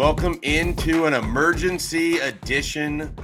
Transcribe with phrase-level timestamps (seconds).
[0.00, 3.14] Welcome into an emergency edition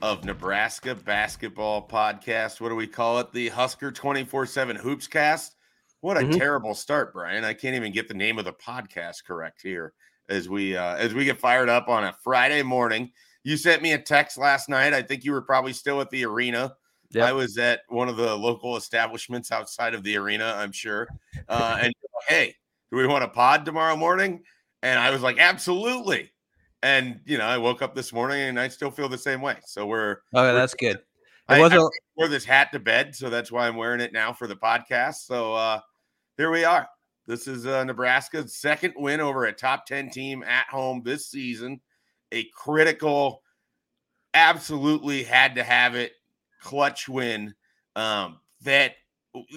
[0.00, 2.60] of Nebraska Basketball Podcast.
[2.60, 3.32] What do we call it?
[3.32, 5.56] The Husker 24 7 Hoops Cast.
[6.02, 6.38] What a Mhm.
[6.38, 7.42] terrible start, Brian.
[7.42, 9.92] I can't even get the name of the podcast correct here
[10.28, 13.10] as we uh, as we get fired up on a Friday morning.
[13.42, 14.94] You sent me a text last night.
[14.94, 16.76] I think you were probably still at the arena.
[17.10, 17.26] Yep.
[17.28, 21.08] I was at one of the local establishments outside of the arena, I'm sure.
[21.48, 21.92] Uh, and
[22.28, 22.54] hey,
[22.92, 24.44] do we want a pod tomorrow morning?
[24.82, 26.30] And I was like, absolutely.
[26.82, 29.56] And you know, I woke up this morning and I still feel the same way.
[29.64, 30.96] So we're Okay, that's good.
[30.96, 31.04] It
[31.48, 34.32] I, I wasn't wore this hat to bed, so that's why I'm wearing it now
[34.32, 35.26] for the podcast.
[35.26, 35.80] So uh
[36.36, 36.88] here we are.
[37.26, 41.80] This is uh, Nebraska's second win over a top 10 team at home this season.
[42.32, 43.42] A critical,
[44.34, 46.12] absolutely had to have it
[46.60, 47.54] clutch win.
[47.96, 48.94] Um, that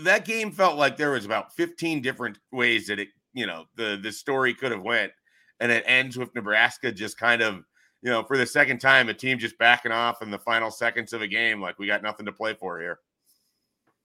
[0.04, 4.00] that game felt like there was about 15 different ways that it, you know, the
[4.02, 5.12] the story could have went,
[5.60, 7.56] and it ends with Nebraska just kind of,
[8.02, 11.14] you know, for the second time, a team just backing off in the final seconds
[11.14, 13.00] of a game, like we got nothing to play for here.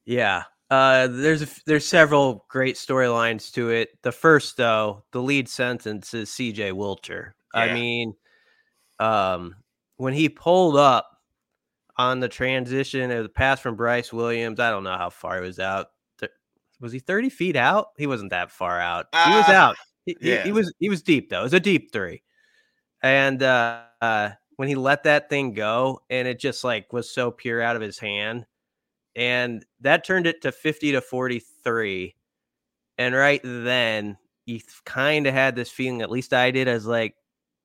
[0.04, 0.44] yeah.
[0.70, 3.90] Uh, there's a there's several great storylines to it.
[4.02, 6.72] The first, though, the lead sentence is C.J.
[6.72, 7.32] Wilcher.
[7.54, 8.14] I mean,
[8.98, 9.56] um,
[9.96, 11.08] when he pulled up
[11.96, 15.46] on the transition of the pass from Brice Williams, I don't know how far he
[15.46, 15.88] was out.
[16.80, 17.88] Was he 30 feet out?
[17.96, 19.06] He wasn't that far out.
[19.12, 19.76] he was Uh, out.
[20.06, 20.44] He, he- yeah.
[20.44, 21.40] he was he was deep though.
[21.40, 22.22] It was a deep three,
[23.02, 27.30] and uh, uh, when he let that thing go, and it just like was so
[27.30, 28.46] pure out of his hand,
[29.16, 32.14] and that turned it to 50 to 43.
[32.96, 37.14] And right then, you kind of had this feeling, at least I did, as like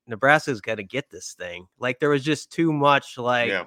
[0.06, 1.66] Nebraska's got to get this thing.
[1.78, 3.64] Like there was just too much like yeah.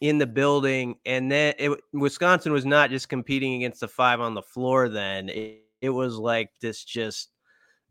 [0.00, 4.34] In the building, and then it, Wisconsin was not just competing against the five on
[4.34, 4.88] the floor.
[4.88, 7.30] Then it, it was like this just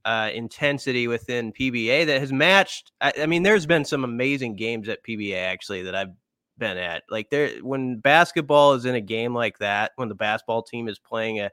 [0.06, 2.92] uh, intensity within PBA that has matched.
[3.02, 6.14] I, I mean, there's been some amazing games at PBA actually that I've
[6.58, 7.04] been at.
[7.10, 11.00] Like there, when basketball is in a game like that, when the basketball team is
[11.00, 11.52] playing a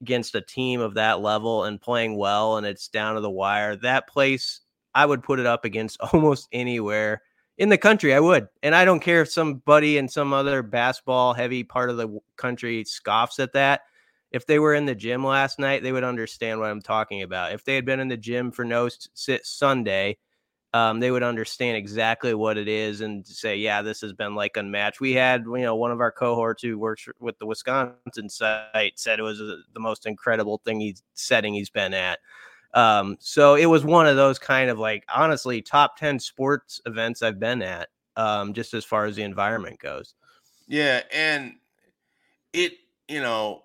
[0.00, 3.76] against a team of that level and playing well, and it's down to the wire,
[3.76, 4.60] that place
[4.94, 7.22] I would put it up against almost anywhere
[7.58, 8.14] in the country.
[8.14, 11.96] I would, and I don't care if somebody in some other basketball heavy part of
[11.96, 13.82] the country scoffs at that
[14.34, 17.52] if they were in the gym last night, they would understand what I'm talking about.
[17.52, 20.18] If they had been in the gym for no sit Sunday,
[20.72, 24.56] um, they would understand exactly what it is and say, yeah, this has been like
[24.56, 25.00] unmatched.
[25.00, 29.20] We had, you know, one of our cohorts who works with the Wisconsin site said
[29.20, 32.18] it was uh, the most incredible thing he's setting he's been at.
[32.74, 37.22] Um, so it was one of those kind of like honestly top 10 sports events
[37.22, 40.14] I've been at, um, just as far as the environment goes.
[40.66, 41.54] Yeah, and
[42.52, 42.72] it,
[43.08, 43.62] you know,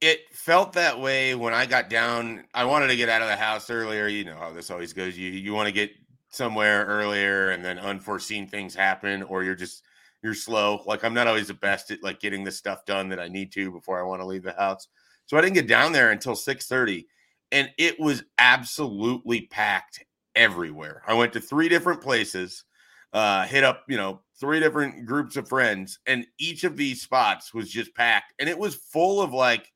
[0.00, 2.44] it felt that way when I got down.
[2.52, 4.06] I wanted to get out of the house earlier.
[4.08, 5.16] You know how this always goes.
[5.16, 5.90] You you want to get
[6.28, 9.84] somewhere earlier, and then unforeseen things happen, or you're just
[10.22, 10.82] you're slow.
[10.86, 13.52] Like I'm not always the best at like getting the stuff done that I need
[13.52, 14.88] to before I want to leave the house.
[15.24, 17.06] So I didn't get down there until 6:30,
[17.52, 21.02] and it was absolutely packed everywhere.
[21.06, 22.64] I went to three different places
[23.12, 27.54] uh, hit up, you know, three different groups of friends, and each of these spots
[27.54, 29.72] was just packed, and it was full of like,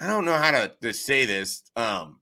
[0.00, 2.18] I don't know how to, to say this um,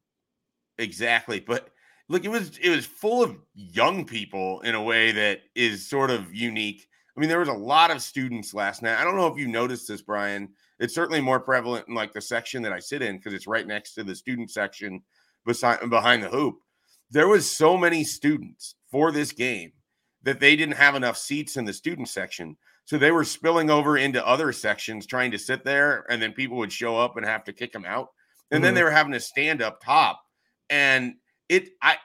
[0.78, 1.70] exactly, but
[2.10, 6.10] look, it was it was full of young people in a way that is sort
[6.10, 6.86] of unique.
[7.16, 8.98] I mean, there was a lot of students last night.
[8.98, 10.50] I don't know if you noticed this, Brian.
[10.80, 13.66] It's certainly more prevalent in like the section that I sit in because it's right
[13.66, 15.02] next to the student section
[15.44, 16.56] beside behind the hoop.
[17.10, 19.72] There was so many students for this game
[20.22, 22.56] that they didn't have enough seats in the student section.
[22.86, 26.56] So they were spilling over into other sections trying to sit there, and then people
[26.56, 28.08] would show up and have to kick them out.
[28.50, 28.76] And then Mhm.
[28.76, 30.22] they were having to stand up top.
[30.70, 31.16] And
[31.48, 31.98] it I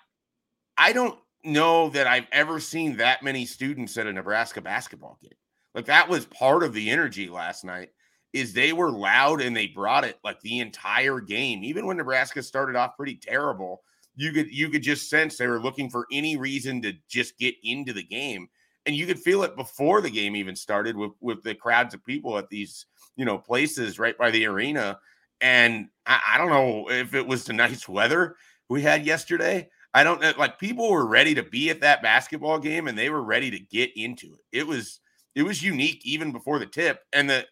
[0.78, 5.38] I don't know that I've ever seen that many students at a Nebraska basketball game.
[5.74, 7.92] Like that was part of the energy last night
[8.36, 11.64] is they were loud and they brought it like the entire game.
[11.64, 13.82] Even when Nebraska started off pretty terrible,
[14.18, 17.56] you could you could just sense they were looking for any reason to just get
[17.64, 18.50] into the game.
[18.86, 22.04] And you could feel it before the game even started with with the crowds of
[22.06, 25.00] people at these, you know, places right by the arena.
[25.40, 28.36] And I, I don't know if it was the nice weather
[28.68, 29.70] we had yesterday.
[29.94, 30.34] I don't know.
[30.38, 33.60] Like people were ready to be at that basketball game and they were ready to
[33.60, 34.42] get into it.
[34.52, 35.00] It was
[35.36, 37.00] it was unique even before the tip.
[37.14, 37.46] And the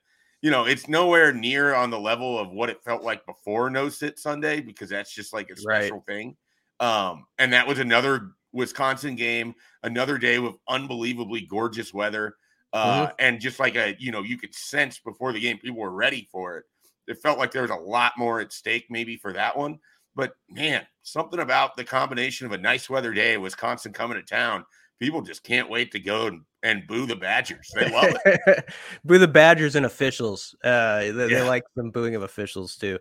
[0.44, 3.90] you know, it's nowhere near on the level of what it felt like before no
[3.90, 5.96] sit Sunday because that's just like a Right.
[5.96, 6.38] special thing.
[6.80, 12.36] Um, and that was another Wisconsin game, another day with unbelievably gorgeous weather.
[12.74, 15.92] Uh, and just like a, you know, you could sense before the game, people were
[15.92, 16.66] ready for it.
[17.08, 19.80] It felt like there was a lot more at stake, maybe for that one.
[20.16, 24.66] But man, something about the combination of a nice weather day, Wisconsin coming to town,
[25.00, 27.70] people just can't wait to go and, and boo the Badgers.
[27.76, 28.70] They love it.
[29.06, 30.56] boo the Badgers and officials.
[30.64, 31.28] Uh, they, yeah.
[31.28, 32.98] they, like some booing of officials too.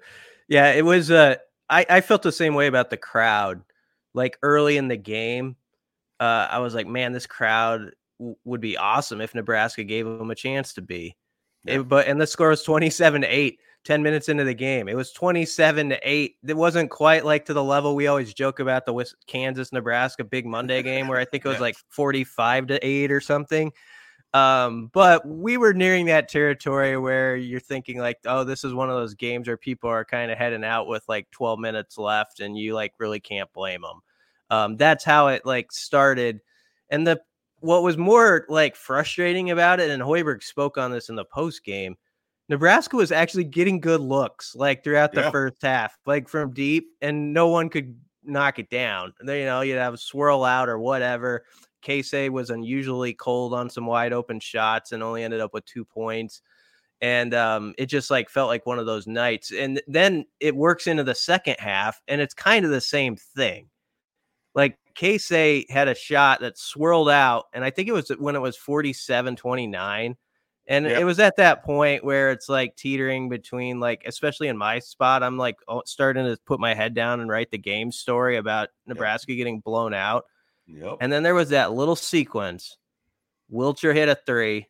[0.48, 1.10] Yeah, it was.
[1.10, 1.36] Uh,
[1.70, 3.62] I I felt the same way about the crowd.
[4.14, 5.56] Like early in the game,
[6.20, 10.30] uh, I was like, man, this crowd w- would be awesome if Nebraska gave them
[10.30, 11.16] a chance to be.
[11.64, 11.80] Yeah.
[11.80, 13.60] It, but and the score was twenty seven to eight.
[13.84, 14.88] 10 minutes into the game.
[14.88, 16.36] It was 27 to 8.
[16.46, 20.46] It wasn't quite like to the level we always joke about the Kansas Nebraska Big
[20.46, 23.72] Monday game where I think it was like 45 to 8 or something.
[24.34, 28.88] Um, but we were nearing that territory where you're thinking like, oh, this is one
[28.88, 32.40] of those games where people are kind of heading out with like 12 minutes left
[32.40, 34.00] and you like really can't blame them.
[34.48, 36.40] Um, that's how it like started.
[36.88, 37.20] And the
[37.60, 41.64] what was more like frustrating about it, and Hoiberg spoke on this in the post
[41.64, 41.96] game,
[42.52, 45.30] Nebraska was actually getting good looks like throughout the yeah.
[45.30, 49.14] first half, like from deep, and no one could knock it down.
[49.22, 51.46] You know, you'd have a swirl out or whatever.
[51.82, 55.82] Keisei was unusually cold on some wide open shots and only ended up with two
[55.82, 56.42] points.
[57.00, 59.50] And um, it just like felt like one of those nights.
[59.50, 63.70] And then it works into the second half, and it's kind of the same thing.
[64.54, 68.40] Like Keisei had a shot that swirled out, and I think it was when it
[68.40, 70.16] was 47 29
[70.72, 71.02] and yep.
[71.02, 75.22] it was at that point where it's like teetering between like, especially in my spot,
[75.22, 79.32] I'm like starting to put my head down and write the game story about Nebraska
[79.32, 79.36] yep.
[79.36, 80.24] getting blown out.
[80.66, 80.96] Yep.
[81.02, 82.78] And then there was that little sequence.
[83.52, 84.66] Wilcher hit a three.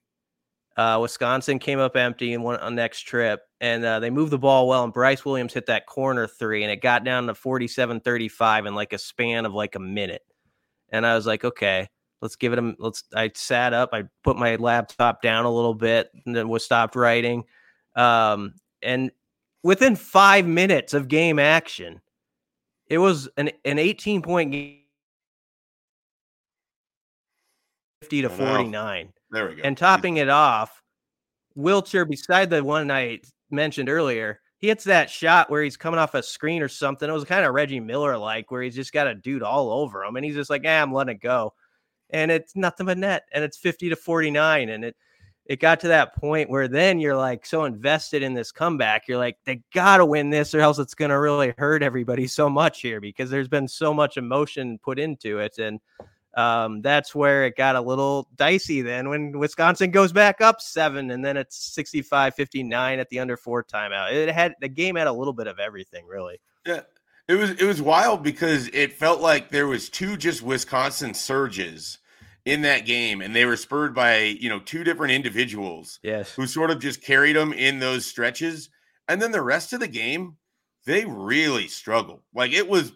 [0.76, 4.38] Uh, Wisconsin came up empty and went on next trip, and uh, they moved the
[4.38, 4.82] ball well.
[4.82, 8.74] And Brice Williams hit that corner three, and it got down to 47 35 in
[8.74, 10.22] like a span of like a minute.
[10.90, 11.86] And I was like, okay,
[12.22, 15.74] let's give it a let's i sat up i put my laptop down a little
[15.74, 17.44] bit and then was stopped writing
[17.94, 19.10] um, and
[19.62, 22.00] within five minutes of game action
[22.86, 24.78] it was an, an 18 point game
[28.00, 30.82] 50 to 49 there we go and topping it off
[31.58, 33.20] wilcher beside the one i
[33.50, 37.10] mentioned earlier he hits that shot where he's coming off a screen or something.
[37.10, 40.04] It was kind of Reggie Miller like, where he's just got a dude all over
[40.04, 41.52] him, and he's just like, "Yeah, I'm letting it go."
[42.12, 44.96] And it's nothing but net and it's 50 to 49 and it
[45.44, 49.18] it got to that point where then you're like so invested in this comeback you're
[49.18, 52.80] like they got to win this or else it's to really hurt everybody so much
[52.80, 55.80] here because there's been so much emotion put into it and
[56.34, 61.10] um, that's where it got a little dicey then when Wisconsin goes back up seven
[61.10, 64.12] and then it's 65 59 at the under four timeout.
[64.12, 66.40] It had the game had a little bit of everything, really.
[66.66, 66.80] Yeah.
[67.28, 71.98] It was it was wild because it felt like there was two just Wisconsin surges
[72.44, 75.98] in that game, and they were spurred by you know two different individuals.
[76.02, 78.70] Yes, who sort of just carried them in those stretches,
[79.08, 80.36] and then the rest of the game,
[80.86, 82.22] they really struggled.
[82.34, 82.92] Like it was,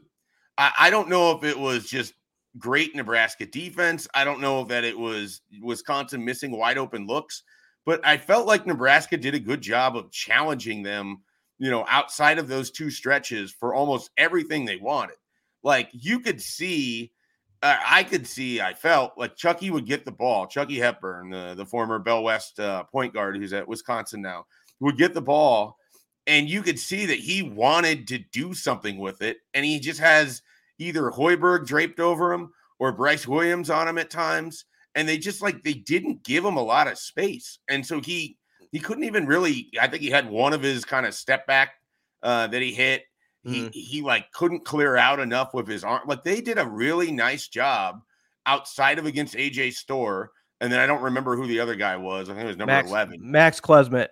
[0.58, 2.14] I, I don't know if it was just
[2.58, 4.08] great Nebraska defense.
[4.14, 7.42] I don't know that it was Wisconsin missing wide open looks,
[7.84, 11.22] but I felt like Nebraska did a good job of challenging them,
[11.58, 15.16] you know, outside of those two stretches for almost everything they wanted.
[15.62, 17.12] Like you could see
[17.62, 20.46] I could see, I felt like Chucky would get the ball.
[20.46, 24.46] Chucky Hepburn, the, the former Bellevue West uh, point guard who's at Wisconsin now,
[24.80, 25.78] would get the ball.
[26.26, 29.38] And you could see that he wanted to do something with it.
[29.54, 30.42] And he just has
[30.78, 34.64] either Hoiberg draped over him or Brice Williams on him at times.
[34.94, 37.58] And they just like, they didn't give him a lot of space.
[37.68, 38.36] And so he,
[38.72, 41.74] he couldn't even really, I think he had one of his kind of step back
[42.22, 43.04] uh, that he hit
[43.46, 43.72] he mm.
[43.72, 46.02] he like couldn't clear out enough with his arm.
[46.06, 48.00] Like they did a really nice job
[48.46, 50.30] outside of against AJ Storr.
[50.60, 52.30] And then I don't remember who the other guy was.
[52.30, 53.18] I think it was number Max, 11.
[53.20, 54.08] Max Klesmit.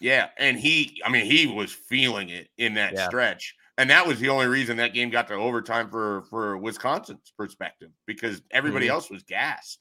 [0.00, 0.28] Yeah.
[0.38, 3.06] And he, I mean, he was feeling it in that yeah.
[3.06, 3.54] stretch.
[3.78, 7.90] And that was the only reason that game got to overtime for for Wisconsin's perspective
[8.06, 8.90] because everybody mm.
[8.90, 9.80] else was gassed.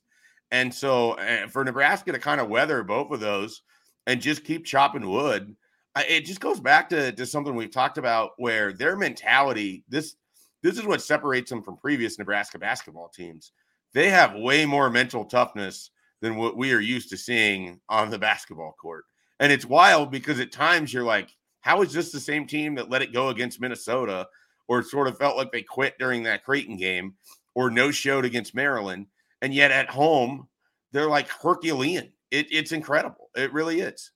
[0.52, 3.62] And so uh, for Nebraska to kind of weather both of those
[4.06, 5.56] and just keep chopping wood,
[5.98, 10.16] it just goes back to, to something we've talked about where their mentality this
[10.64, 13.52] this is what separates them from previous Nebraska basketball teams.
[13.94, 18.18] They have way more mental toughness than what we are used to seeing on the
[18.18, 19.04] basketball court.
[19.42, 22.90] And it's wild because at times you're like, how is this the same team that
[22.90, 24.28] let it go against Minnesota
[24.70, 27.16] or sort of felt like they quit during that Creighton game
[27.56, 29.08] or no showed against Maryland?
[29.42, 30.48] And yet at home,
[30.94, 32.14] they're like Herculean.
[32.32, 33.30] It, it's incredible.
[33.36, 34.12] It really is.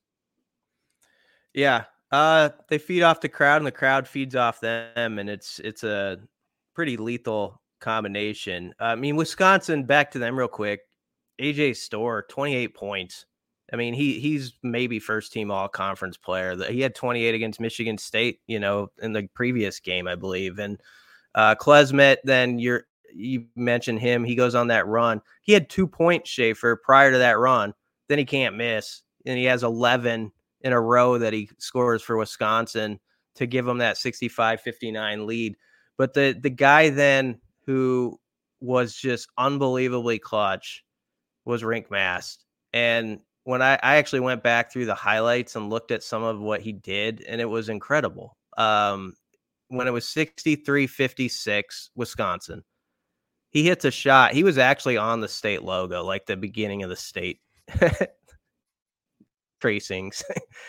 [1.54, 1.84] Yeah.
[2.10, 5.84] Uh they feed off the crowd and the crowd feeds off them and it's it's
[5.84, 6.18] a
[6.74, 8.74] pretty lethal combination.
[8.80, 10.80] I mean Wisconsin back to them real quick.
[11.40, 13.26] AJ Storr 28 points.
[13.72, 16.56] I mean, he he's maybe first team all conference player.
[16.70, 20.58] He had 28 against Michigan State, you know, in the previous game, I believe.
[20.58, 20.80] And
[21.34, 24.24] uh Klesmit, then you're you mentioned him.
[24.24, 25.20] He goes on that run.
[25.42, 27.74] He had two points, Schaefer, prior to that run.
[28.08, 29.02] Then he can't miss.
[29.26, 32.98] And he has 11 in a row that he scores for Wisconsin
[33.36, 35.56] to give him that 65 59 lead.
[35.96, 38.18] But the, the guy then who
[38.60, 40.84] was just unbelievably clutch
[41.44, 42.44] was Rienk Mast.
[42.72, 46.40] And when I, I actually went back through the highlights and looked at some of
[46.40, 48.36] what he did, and it was incredible.
[48.56, 49.14] Um,
[49.68, 52.64] when it was 63 56, Wisconsin,
[53.50, 54.32] he hits a shot.
[54.32, 57.40] He was actually on the state logo, like the beginning of the state
[59.60, 60.22] tracings.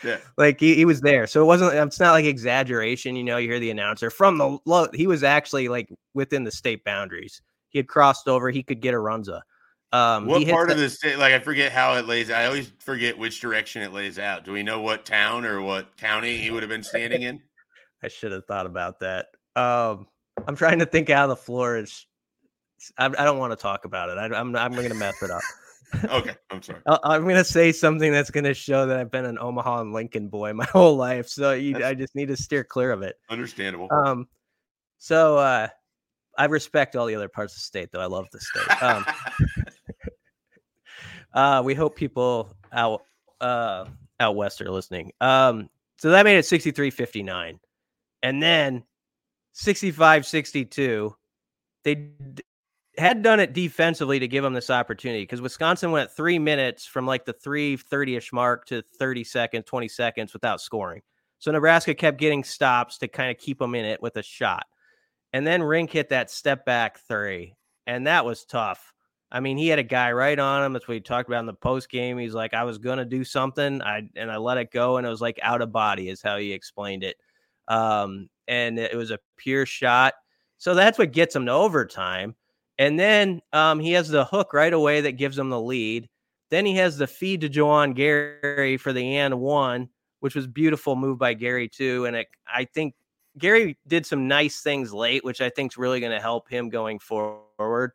[0.04, 0.18] yeah.
[0.38, 1.28] like he, he was there.
[1.28, 3.16] So it wasn't, it's not like exaggeration.
[3.16, 6.52] You know, you hear the announcer from the low, he was actually like within the
[6.52, 7.42] state boundaries.
[7.70, 9.42] He had crossed over, he could get a runza.
[9.92, 11.18] Um, what part of the state?
[11.18, 12.30] Like I forget how it lays.
[12.30, 14.46] I always forget which direction it lays out.
[14.46, 17.42] Do we know what town or what county he would have been standing in?
[18.04, 19.28] I should have thought about that.
[19.56, 20.06] Um,
[20.48, 22.06] I'm trying to think how the floor is
[22.98, 24.18] I, I don't want to talk about it.
[24.18, 25.42] I, I'm, I'm going to mess it up.
[26.06, 26.80] Okay, I'm sorry.
[26.86, 29.82] I, am going to say something that's going to show that I've been an Omaha
[29.82, 31.28] and Lincoln boy my whole life.
[31.28, 33.16] So you, I just need to steer clear of it.
[33.30, 33.88] Understandable.
[33.92, 34.28] Um,
[34.98, 35.68] so uh,
[36.38, 38.02] I respect all the other parts of the state, though.
[38.02, 38.84] I love the state.
[38.84, 39.06] Um,
[41.34, 43.04] uh, we hope people out
[43.42, 43.86] uh,
[44.20, 45.12] out west are listening.
[45.22, 47.60] Um, so that made it 63 59.
[48.24, 48.84] And then
[49.54, 51.16] 65 62.
[51.84, 52.12] They
[53.00, 57.06] had done it defensively to give them this opportunity because Wisconsin went three minutes from
[57.08, 61.02] like the 330 ish mark to 30 seconds, 20 seconds without scoring.
[61.40, 64.66] So Nebraska kept getting stops to kind of keep them in it with a shot.
[65.32, 67.56] And then Rienk hit that step back three,
[67.88, 68.94] and that was tough.
[69.32, 70.74] I mean, he had a guy right on him.
[70.74, 72.18] That's what he talked about in the post game.
[72.18, 75.10] He's like, I was gonna do something, I and I let it go, and it
[75.10, 77.16] was like out of body, is how he explained it.
[77.68, 80.16] Um, and it was a pure shot.
[80.58, 82.36] So that's what gets him to overtime.
[82.80, 86.08] And then um, he has the hook right away that gives him the lead.
[86.50, 89.90] Then he has the feed to Juwan Gary for the and one,
[90.22, 92.06] which was beautiful move by Gary too.
[92.06, 92.96] And it, I think
[93.38, 96.70] Gary did some nice things late, which I think is really going to help him
[96.70, 97.92] going forward.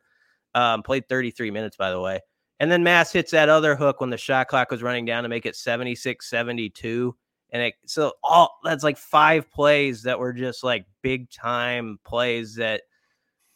[0.53, 2.21] Um, played 33 minutes, by the way.
[2.59, 5.29] And then Mast hits that other hook when the shot clock was running down to
[5.29, 7.15] make it 76 72.
[7.49, 12.53] And it, so all that's like five plays that were just like big time plays
[12.55, 12.83] that–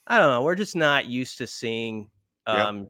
[0.10, 0.42] I don't know.
[0.42, 2.10] We're just not used to seeing
[2.48, 2.88] um, yep.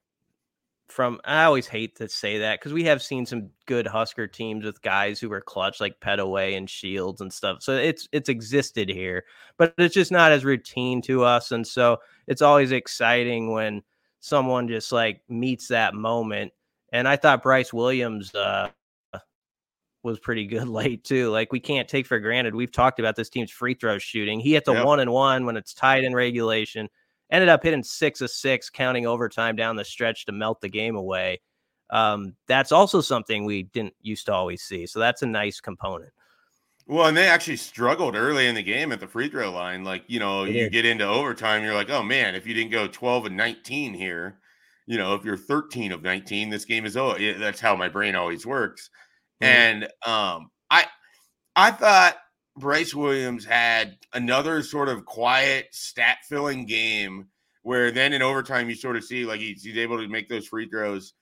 [0.87, 1.19] from.
[1.25, 4.81] I always hate to say that because we have seen some good Husker teams with
[4.81, 7.61] guys who were clutch like Petteway and Shields and stuff.
[7.61, 9.25] So it's it's existed here,
[9.57, 11.51] but it's just not as routine to us.
[11.51, 13.83] And so it's always exciting when
[14.21, 16.53] someone just like meets that moment.
[16.93, 18.69] And I thought Brice Williams uh,
[20.03, 21.29] was pretty good late too.
[21.31, 22.55] Like we can't take for granted.
[22.55, 24.39] We've talked about this team's free throw shooting.
[24.39, 24.85] He hit the yep.
[24.85, 26.87] one and one when it's tied in regulation
[27.31, 30.95] ended up hitting six of six, counting overtime down the stretch to melt the game
[30.95, 31.41] away.
[31.89, 34.85] Um, that's also something we didn't used to always see.
[34.85, 36.11] So that's a nice component.
[36.87, 39.83] Well, and they actually struggled early in the game at the free throw line.
[39.83, 42.87] Like, you know, you get into overtime, you're like, oh man, if you didn't go
[42.87, 44.39] 12 and 19 here,
[44.87, 47.21] you know, if you're 13 of 19, this game is over.
[47.21, 48.89] Yeah, that's how my brain always works.
[49.41, 49.51] Mm-hmm.
[49.51, 50.87] And um, I
[51.55, 52.17] I thought
[52.57, 57.27] Brice Williams had another sort of quiet stat filling game
[57.63, 60.47] where then in overtime you sort of see like he's, he's able to make those
[60.47, 61.13] free throws.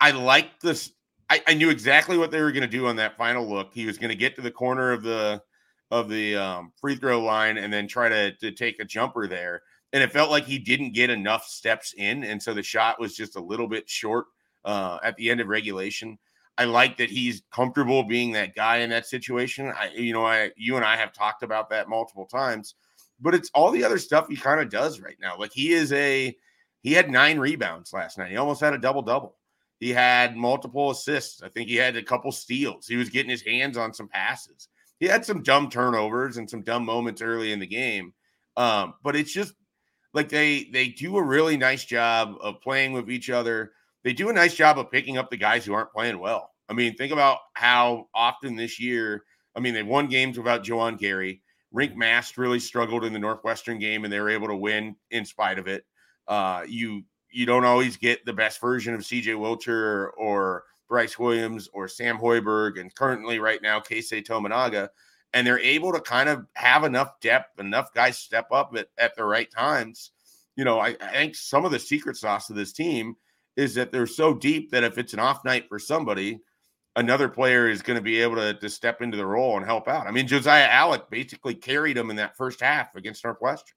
[0.00, 0.92] I like this.
[1.28, 3.72] I, I knew exactly what they were going to do on that final look.
[3.72, 5.42] He was going to get to the corner of the
[5.90, 9.62] of the um, free throw line and then try to, to take a jumper there.
[9.92, 13.16] And it felt like he didn't get enough steps in, and so the shot was
[13.16, 14.26] just a little bit short
[14.64, 16.16] uh, at the end of regulation.
[16.60, 19.72] I like that he's comfortable being that guy in that situation.
[19.74, 22.74] I, you know, I, you and I have talked about that multiple times,
[23.18, 25.38] but it's all the other stuff he kind of does right now.
[25.38, 26.36] Like he is a,
[26.82, 28.30] he had nine rebounds last night.
[28.30, 29.36] He almost had a double double.
[29.78, 31.42] He had multiple assists.
[31.42, 32.86] I think he had a couple steals.
[32.86, 34.68] He was getting his hands on some passes.
[34.98, 38.12] He had some dumb turnovers and some dumb moments early in the game.
[38.58, 39.54] Um, but it's just
[40.12, 44.30] like they they do a really nice job of playing with each other they do
[44.30, 46.49] a nice job of picking up the guys who aren't playing well.
[46.70, 49.24] I mean, think about how often this year,
[49.56, 51.42] I mean, they won games without Juwan Gary.
[51.74, 55.24] Rienk Mast really struggled in the Northwestern game, and they were able to win in
[55.24, 55.84] spite of it.
[56.28, 61.68] Uh, you you don't always get the best version of CJ Wilcher or Brice Williams
[61.72, 64.88] or Sam Hoiberg, and currently right now Keisei Tominaga,
[65.32, 69.16] and they're able to kind of have enough depth, enough guys step up at, at
[69.16, 70.12] the right times.
[70.56, 73.16] You know, I, I think some of the secret sauce of this team
[73.56, 76.40] is that they're so deep that if it's an off night for somebody,
[77.00, 79.88] another player is going to be able to, to step into the role and help
[79.88, 80.06] out.
[80.06, 83.74] I mean, Josiah Allick basically carried him in that first half against Northwestern.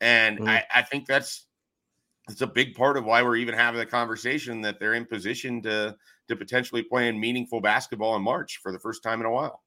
[0.00, 0.48] And mm-hmm.
[0.48, 1.46] I, I think that's
[2.28, 5.62] it's a big part of why we're even having the conversation that they're in position
[5.62, 5.96] to
[6.28, 9.62] to potentially play in meaningful basketball in March for the first time in a while.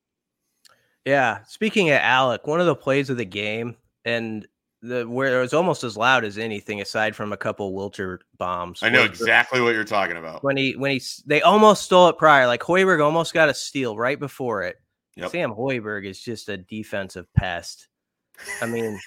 [1.03, 1.43] Yeah.
[1.47, 3.75] Speaking of Allick, one of the plays of the game,
[4.05, 4.47] and
[4.87, 8.83] the where it was almost as loud as anything aside from a couple Wilcher bombs.
[8.83, 10.43] I know exactly what you're talking about.
[10.43, 13.97] When he when he they almost stole it prior, like Hoiberg almost got a steal
[13.97, 14.77] right before it.
[15.15, 15.31] Yep.
[15.31, 17.87] Sam Hoiberg is just a defensive pest.
[18.61, 18.99] I mean,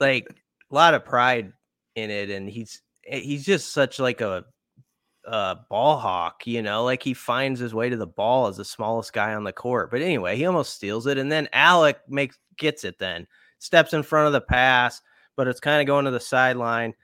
[0.00, 0.26] like
[0.70, 1.52] a lot of pride
[1.94, 4.44] in it, and he's eh, he's just such like a
[5.26, 8.64] uh, ball hawk, you know, like he finds his way to the ball as the
[8.64, 9.90] smallest guy on the court.
[9.90, 12.98] But anyway, he almost steals it, and then Allick makes gets it.
[12.98, 13.26] Then
[13.58, 15.00] steps in front of the pass,
[15.36, 16.94] but it's kind of going to the sideline.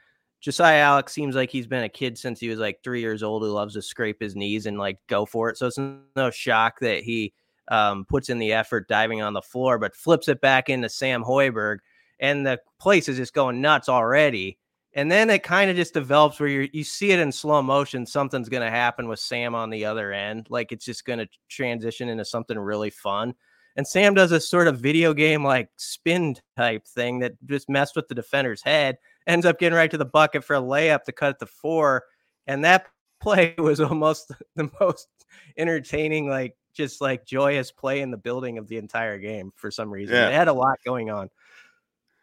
[0.40, 3.42] Josiah Allick seems like he's been a kid since he was like three years old
[3.42, 5.56] who loves to scrape his knees and like go for it.
[5.56, 7.32] So it's no shock that he
[7.68, 11.22] um, puts in the effort diving on the floor, but flips it back into Sam
[11.22, 11.78] Hoiberg,
[12.18, 14.58] and the place is just going nuts already.
[14.94, 18.04] And then it kind of just develops where you you see it in slow motion.
[18.04, 20.48] Something's going to happen with Sam on the other end.
[20.50, 23.34] Like it's just going to transition into something really fun.
[23.76, 27.96] And Sam does a sort of video game like spin type thing that just messed
[27.96, 31.12] with the defender's head, ends up getting right to the bucket for a layup to
[31.12, 32.04] cut the four.
[32.46, 32.86] And that
[33.22, 35.08] play was almost the most
[35.56, 39.90] entertaining, like just like joyous play in the building of the entire game for some
[39.90, 40.16] reason.
[40.16, 40.28] Yeah.
[40.28, 41.28] It had a lot going on.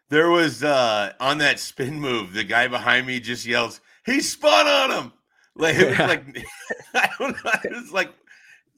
[0.08, 4.66] There was uh on that spin move, the guy behind me just yells, "He spun
[4.66, 5.12] on him!"
[5.54, 6.44] Like it was like
[6.94, 8.12] I don't know, it was like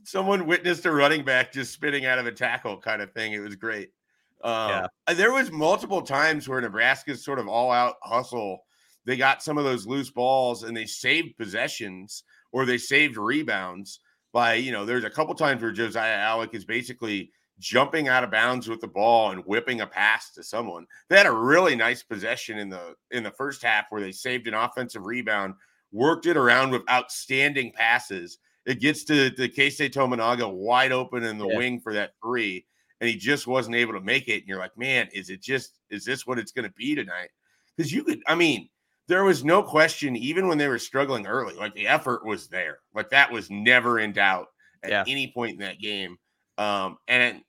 [0.05, 3.33] someone witnessed a running back just spinning out of a tackle kind of thing.
[3.33, 3.91] It was great.
[4.43, 5.15] Um, yeah.
[5.15, 8.65] There was multiple times where Nebraska's sort of all out hustle.
[9.05, 14.01] They got some of those loose balls and they saved possessions or they saved rebounds
[14.33, 18.31] by, you know, there's a couple times where Josiah Allick is basically jumping out of
[18.31, 20.87] bounds with the ball and whipping a pass to someone.
[21.09, 24.49] They had a really nice possession in the in the first half where they saved
[24.49, 25.55] an offensive rebound,
[25.93, 28.39] worked it around with outstanding passes.
[28.67, 31.57] It gets to the Keisei Tominaga wide open in the yeah.
[31.57, 32.65] wing for that three,
[33.01, 34.39] and he just wasn't able to make it.
[34.39, 37.31] And you're like, man, is it just is this what it's going to be tonight?
[37.77, 38.69] Because you could, I mean,
[39.09, 42.79] there was no question, even when they were struggling early, like the effort was there.
[42.95, 44.47] Like that was never in doubt
[44.83, 45.05] at yeah.
[45.07, 46.17] any point in that game.
[46.59, 47.43] Um, and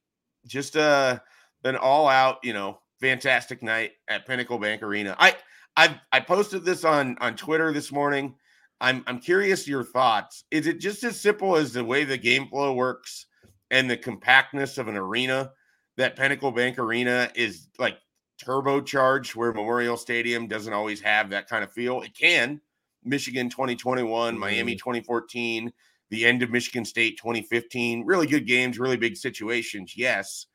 [0.47, 1.19] just uh
[1.63, 5.15] an all out, you know, fantastic night at Pinnacle Bank Arena.
[5.19, 5.35] I
[5.77, 8.35] I I posted this on on Twitter this morning.
[8.83, 10.43] I'm I'm curious your thoughts.
[10.51, 13.27] Is it just as simple as the way the game flow works
[13.71, 15.51] and the compactness of an arena
[15.95, 17.97] that Pinnacle Bank Arena is like
[18.43, 22.01] turbocharged where Memorial Stadium doesn't always have that kind of feel?
[22.01, 22.59] It can.
[23.05, 24.39] Michigan 2021, mm-hmm.
[24.39, 25.71] Miami 2014,
[26.09, 28.05] the end of Michigan State 2015.
[28.05, 30.47] Really good games, really big situations, yes.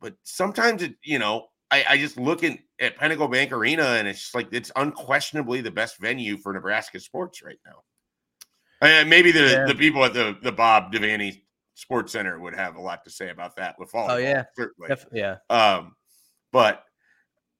[0.00, 4.08] But sometimes it, you know, I, I just look at, at Pinnacle Bank Arena and
[4.08, 7.82] it's like it's unquestionably the best venue for Nebraska sports right now.
[8.80, 9.64] And maybe the, yeah.
[9.66, 11.42] the people at the, the Bob Devaney
[11.74, 14.10] Sports Center would have a lot to say about that with volleyball.
[14.10, 14.88] Oh yeah, certainly.
[14.88, 15.36] Def- yeah.
[15.50, 15.94] Um,
[16.52, 16.84] but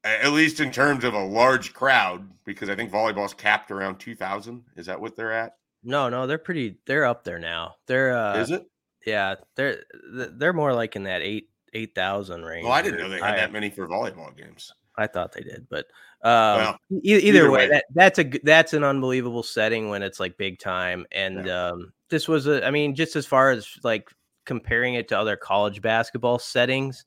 [0.02, 4.16] at least in terms of a large crowd, because I think volleyball's capped around two
[4.16, 4.64] thousand.
[4.76, 5.56] Is that what they're at?
[5.82, 6.78] No, no, they're pretty.
[6.86, 7.76] They're up there now.
[7.86, 8.66] They're uh, is it?
[9.06, 12.64] Yeah, they're they're more like in that eight eight thousand range.
[12.64, 14.72] Well, I didn't know they had I, that many for volleyball games.
[14.96, 15.86] I thought they did, but
[16.22, 20.02] um, well, e- either, either, way, way, that that's a that's an unbelievable setting when
[20.02, 21.06] it's like big time.
[21.12, 21.68] And yeah.
[21.68, 24.10] um, this was a, I mean, just as far as like
[24.44, 27.06] comparing it to other college basketball settings,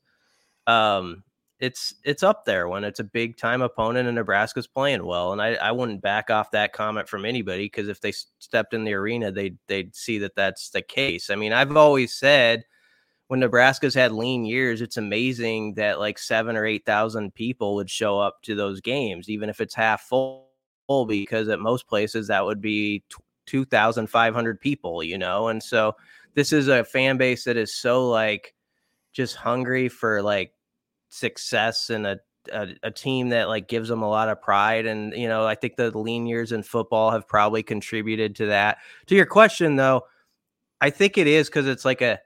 [0.66, 1.22] um,
[1.60, 5.32] it's it's up there when it's a big time opponent and Nebraska's playing well.
[5.32, 8.84] And I, I wouldn't back off that comment from anybody because if they stepped in
[8.84, 11.30] the arena, they'd they'd see that that's the case.
[11.30, 12.64] I mean, I've always said
[13.28, 17.90] when Nebraska's had lean years, it's amazing that like seven or eight thousand people would
[17.90, 20.46] show up to those games, even if it's half full,
[21.06, 23.02] because at most places that would be
[23.46, 25.48] two thousand five hundred people, you know.
[25.48, 25.94] And so
[26.34, 28.54] this is a fan base that is so like
[29.12, 30.52] just hungry for like
[31.08, 32.18] success and a,
[32.52, 35.54] a, a team that like gives them a lot of pride and you know i
[35.54, 40.02] think the lean years in football have probably contributed to that to your question though
[40.80, 42.18] i think it is because it's like a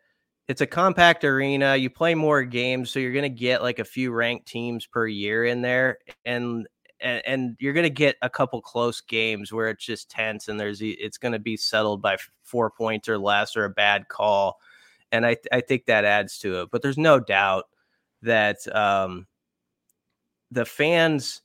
[0.48, 3.84] it's a compact arena you play more games so you're going to get like a
[3.84, 6.66] few ranked teams per year in there and
[7.00, 10.58] and, and you're going to get a couple close games where it's just tense and
[10.58, 14.58] there's it's going to be settled by four points or less or a bad call
[15.12, 17.64] and i i think that adds to it but there's no doubt
[18.22, 19.26] that um,
[20.50, 21.42] the fans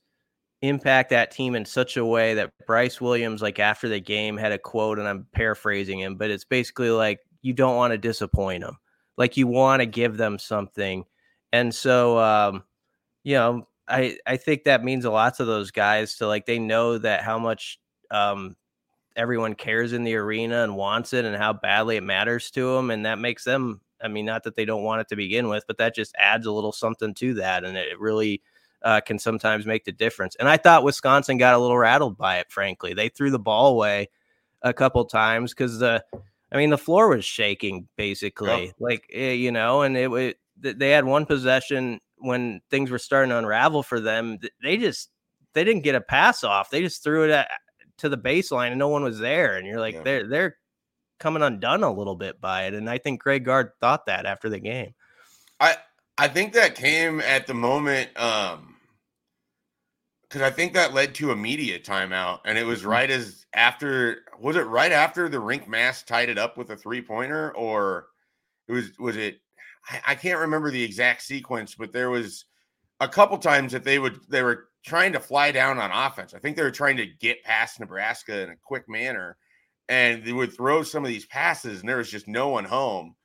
[0.62, 4.54] impact that team in such a way that Brice Williams, like after the game, had
[4.54, 8.64] a quote, and I'm paraphrasing him, but it's basically like you don't want to disappoint
[8.64, 8.78] them.
[9.18, 11.06] Like you want to give them something.
[11.52, 12.64] And so, um,
[13.24, 16.60] you know, I, I think that means a lot to those guys to like, they
[16.60, 18.56] know that how much, um,
[19.16, 22.90] everyone cares in the arena and wants it and how badly it matters to them.
[22.90, 25.66] And that makes them, I mean, not that they don't want it to begin with,
[25.68, 27.64] but that just adds a little something to that.
[27.64, 28.42] And it really,
[28.82, 30.36] uh, can sometimes make the difference.
[30.38, 32.94] And I thought Wisconsin got a little rattled by it, frankly.
[32.94, 34.10] They threw the ball away
[34.64, 36.04] a couple times because the,
[36.54, 40.92] I mean, the floor was shaking basically, like, eh, you know, and it was, they
[40.92, 44.38] had one possession when things were starting to unravel for them.
[44.62, 45.10] They just,
[45.54, 46.70] they didn't get a pass off.
[46.70, 47.50] They just threw it at,
[47.98, 49.58] to the baseline and no one was there.
[49.58, 50.04] And you're like, yeah.
[50.04, 50.58] they're, they're
[51.20, 52.76] coming undone a little bit by it.
[52.76, 54.94] And I think Greg Gard thought that after the game.
[55.60, 55.76] I,
[56.18, 58.73] I think that came at the moment, um,
[60.34, 62.90] because I think that led to a media timeout, and it was mm-hmm.
[62.90, 66.76] right as after was it right after the Rienk Mast tied it up with a
[66.76, 68.08] three pointer, or
[68.68, 69.42] it was was it?
[69.88, 72.46] I, I, can't remember the exact sequence, but there was
[73.00, 76.34] a couple times that they would they were trying to fly down on offense.
[76.34, 79.38] I think they were trying to get past Nebraska in a quick manner,
[79.88, 83.16] and they would throw some of these passes, and there was just no one home.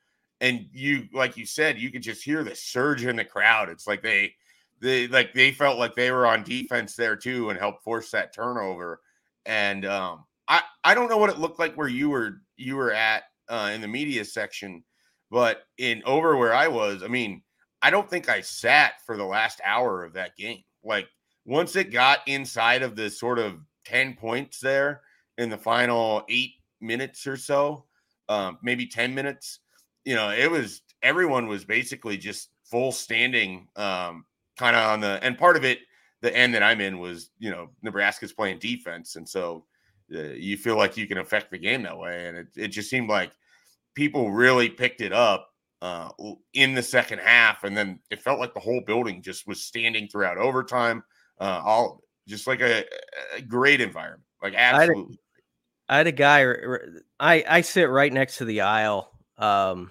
[0.41, 3.67] And you, like you said, you could just hear the surge in the crowd.
[3.67, 4.35] It's like they
[4.81, 8.33] they like they felt like they were on defense there too and helped force that
[8.33, 9.01] turnover.
[9.45, 12.93] And um, I I don't know what it looked like where you were you were
[12.93, 14.83] at uh, in the media section,
[15.31, 17.41] but in over where I was, I mean,
[17.81, 20.63] I don't think I sat for the last hour of that game.
[20.83, 21.07] Like
[21.45, 25.01] once it got inside of the sort of ten points there
[25.37, 27.85] in the final eight minutes or so,
[28.27, 29.59] um, maybe ten minutes,
[30.05, 34.25] you know, it was everyone was basically just full standing um,
[34.59, 35.79] kind of on the and part of it
[36.21, 39.63] the end that i'm in was you know nebraska's playing defense and so
[40.13, 42.89] uh, you feel like you can affect the game that way and it, it just
[42.89, 43.31] seemed like
[43.95, 45.47] people really picked it up
[45.81, 46.09] uh,
[46.53, 50.09] in the second half and then it felt like the whole building just was standing
[50.09, 51.01] throughout overtime
[51.39, 52.83] uh, all just like a,
[53.37, 55.17] a great environment like absolutely
[55.87, 56.77] I had, a, I had a guy
[57.17, 59.89] i i sit right next to the aisle um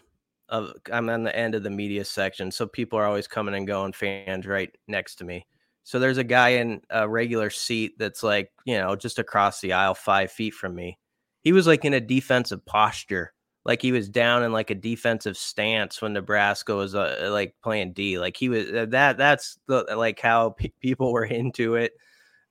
[0.48, 3.66] of I'm on the end of the media section, so people are always coming and
[3.66, 3.92] going.
[3.92, 5.46] Fans right next to me.
[5.84, 9.72] So there's a guy in a regular seat that's like, you know, just across the
[9.72, 10.98] aisle, five feet from me.
[11.42, 13.32] He was like in a defensive posture,
[13.64, 17.94] like he was down in like a defensive stance when Nebraska was uh, like playing
[17.94, 18.18] D.
[18.18, 19.16] Like he was uh, that.
[19.16, 21.92] That's the like how pe- people were into it.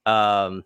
[0.05, 0.63] Um,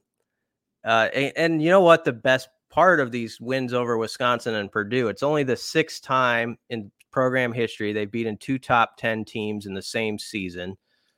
[0.85, 2.05] uh, and, and you know what?
[2.05, 5.09] The best part of these wins over Wisconsin and Purdue.
[5.09, 7.93] It's only the sixth time in program history.
[7.93, 10.77] They've beaten two top 10 teams in the same season.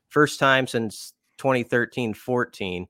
[0.10, 2.88] First time since 2013 14.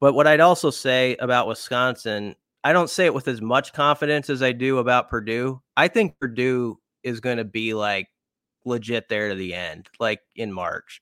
[0.00, 4.28] But what I'd also say about Wisconsin, I don't say it with as much confidence
[4.28, 5.62] as I do about Purdue.
[5.76, 8.08] I think Purdue is going to be like
[8.64, 11.00] legit there to the end, like in March.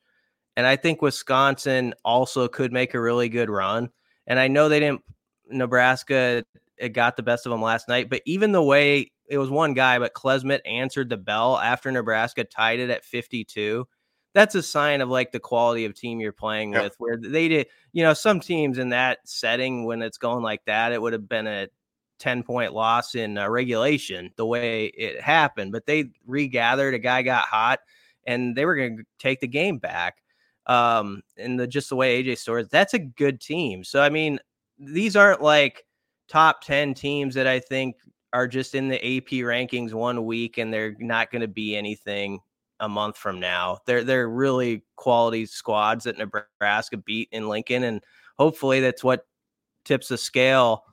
[0.56, 3.90] And I think Wisconsin also could make a really good run.
[4.26, 5.02] And I know they didn't,
[5.50, 6.44] Nebraska,
[6.78, 9.74] it got the best of them last night, but even the way it was one
[9.74, 13.86] guy, but Klesmit answered the bell after Nebraska tied it at 52.
[14.34, 16.82] That's a sign of like the quality of team you're playing yep.
[16.82, 20.64] with, where they did, you know, some teams in that setting when it's going like
[20.66, 21.68] that, it would have been a
[22.18, 26.94] 10 point loss in uh, regulation the way it happened, but they regathered.
[26.94, 27.80] A guy got hot
[28.26, 30.22] and they were going to take the game back.
[30.66, 33.84] Um, and the just the way AJ Storr's, that's a good team.
[33.84, 34.38] So, I mean,
[34.78, 35.84] these aren't like
[36.28, 37.96] top 10 teams that I think
[38.32, 42.40] are just in the AP rankings one week and they're not going to be anything
[42.80, 43.78] a month from now.
[43.86, 48.02] They're they're really quality squads that Nebraska beat in Lincoln, and
[48.38, 49.26] hopefully that's what
[49.84, 50.84] tips the scale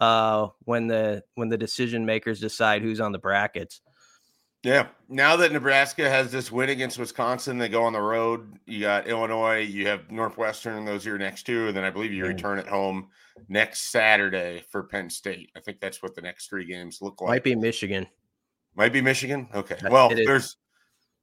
[0.00, 3.80] uh, when the when the decision makers decide who's on the brackets.
[4.62, 4.88] Yeah.
[5.08, 8.58] Now that Nebraska has this win against Wisconsin, they go on the road.
[8.66, 11.68] You got Illinois, you have Northwestern, those are your next two.
[11.68, 13.08] And then I believe you return at home
[13.48, 15.50] next Saturday for Penn State.
[15.56, 17.28] I think that's what the next three games look like.
[17.28, 18.06] Might be Michigan.
[18.76, 19.48] Might be Michigan.
[19.54, 19.76] Okay.
[19.90, 20.56] Well, there's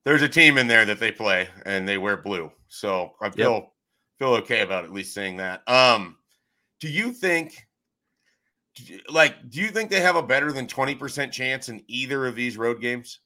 [0.04, 2.52] there's a team in there that they play and they wear blue.
[2.68, 3.72] So I feel yep.
[4.20, 5.62] feel okay about at least saying that.
[5.68, 6.18] Um,
[6.80, 7.68] do you think
[9.10, 12.58] like do you think they have a better than 20% chance in either of these
[12.58, 13.20] road games?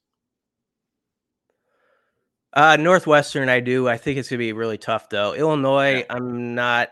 [2.52, 3.88] Uh, Northwestern, I do.
[3.88, 5.34] I think it's gonna be really tough though.
[5.34, 6.04] Illinois, yeah.
[6.10, 6.90] I'm not.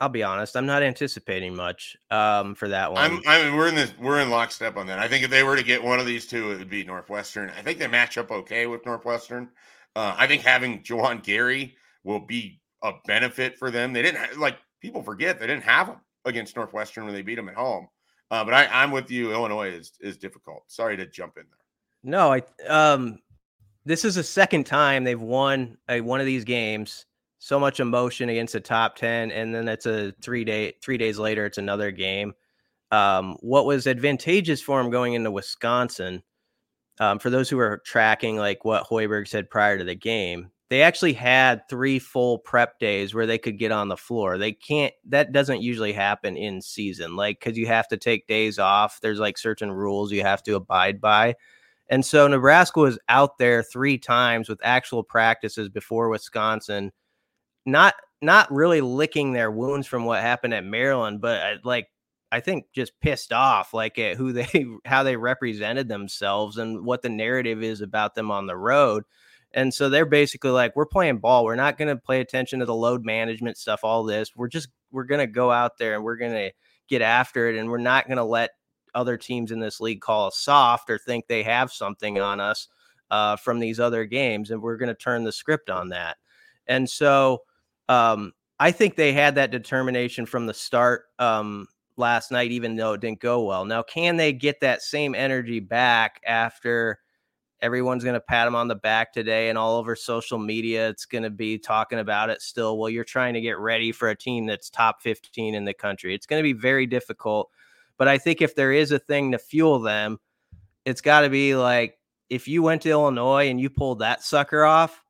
[0.00, 0.56] I'll be honest.
[0.56, 3.00] I'm not anticipating much um, for that one.
[3.00, 3.92] I'm, I mean, we're in this.
[4.00, 4.98] We're in lockstep on that.
[4.98, 7.50] I think if they were to get one of these two, it would be Northwestern.
[7.50, 9.48] I think they match up okay with Northwestern.
[9.94, 13.92] Uh, I think having Juwan Gary will be a benefit for them.
[13.92, 17.36] They didn't have, like people forget they didn't have them against Northwestern when they beat
[17.36, 17.88] them at home.
[18.30, 19.32] Uh, but I, I'm with you.
[19.32, 20.64] Illinois is is difficult.
[20.66, 22.10] Sorry to jump in there.
[22.10, 23.18] No, I um,
[23.84, 27.06] this is the second time they've won a, one of these games.
[27.38, 31.18] So much emotion against the top ten, and then it's a three day three days
[31.18, 32.34] later, it's another game.
[32.92, 36.22] Um, what was advantageous for him going into Wisconsin?
[37.00, 40.82] Um, for those who are tracking like what Hoiberg said prior to the game, they
[40.82, 44.38] actually had three full prep days where they could get on the floor.
[44.38, 48.58] They can't, that doesn't usually happen in season, like, because you have to take days
[48.58, 49.00] off.
[49.00, 51.34] There's like certain rules you have to abide by.
[51.92, 56.90] And so Nebraska was out there three times with actual practices before Wisconsin,
[57.66, 61.88] not not really licking their wounds from what happened at Maryland, but uh, like
[62.30, 67.02] I think just pissed off like at who they how they represented themselves and what
[67.02, 69.04] the narrative is about them on the road.
[69.52, 71.44] And so they're basically like, we're playing ball.
[71.44, 74.34] We're not going to pay attention to the load management stuff, all this.
[74.34, 76.52] We're just, we're going to go out there and we're going to
[76.88, 77.58] get after it.
[77.58, 78.52] And we're not going to let
[78.94, 82.68] other teams in this league call us soft or think they have something on us
[83.10, 84.50] uh, from these other games.
[84.50, 86.16] And we're going to turn the script on that.
[86.66, 87.42] And so
[87.88, 91.04] um, I think they had that determination from the start.
[91.18, 93.64] Um, last night, even though it didn't go well.
[93.64, 96.98] Now, can they get that same energy back after
[97.60, 100.88] everyone's going to pat them on the back today and all over social media?
[100.88, 102.78] It's going to be talking about it still.
[102.78, 106.14] Well, you're trying to get ready for a team that's top 15 in the country.
[106.14, 107.50] It's going to be very difficult.
[108.02, 110.18] But I think if there is a thing to fuel them,
[110.84, 111.96] it's got to be like
[112.28, 115.04] if you went to Illinois and you pulled that sucker off,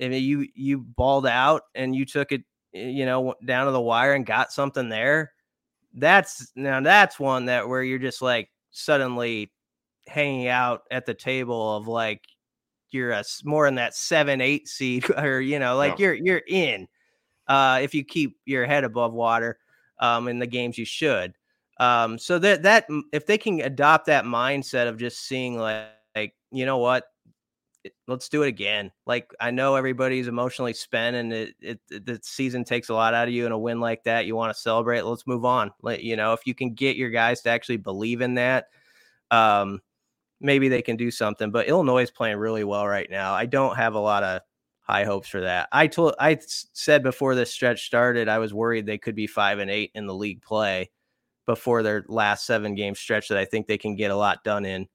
[0.00, 3.80] I mean, you you balled out and you took it, you know, down to the
[3.80, 5.32] wire and got something there
[5.94, 9.52] that's now that's one that where you're just like suddenly
[10.06, 12.22] hanging out at the table of like
[12.90, 16.86] you're a more in that seven eight seed or you know like you're you're in
[17.48, 19.58] uh if you keep your head above water
[20.00, 21.34] um in the games you should
[21.78, 26.34] um so that that if they can adopt that mindset of just seeing like, like
[26.50, 27.04] you know what
[28.06, 28.90] let's do it again.
[29.06, 33.28] Like I know everybody's emotionally spent, and it, it, the season takes a lot out
[33.28, 33.44] of you.
[33.44, 35.02] And a win like that, you want to celebrate.
[35.02, 35.72] Let's move on.
[35.82, 38.68] Let you know if you can get your guys to actually believe in that,
[39.30, 39.80] um,
[40.40, 41.50] maybe they can do something.
[41.50, 43.34] But Illinois is playing really well right now.
[43.34, 44.42] I don't have a lot of
[44.80, 45.68] high hopes for that.
[45.72, 46.38] I told I
[46.72, 50.06] said before this stretch started, I was worried they could be five and eight in
[50.06, 50.90] the league play
[51.48, 54.64] before their last seven game stretch that I think they can get a lot done
[54.64, 54.86] in